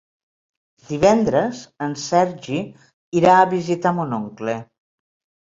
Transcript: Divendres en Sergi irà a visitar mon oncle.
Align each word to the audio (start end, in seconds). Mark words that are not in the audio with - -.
Divendres 0.85 1.59
en 1.89 1.93
Sergi 2.05 2.57
irà 3.21 3.37
a 3.37 3.45
visitar 3.53 3.95
mon 4.01 4.19
oncle. 4.21 4.59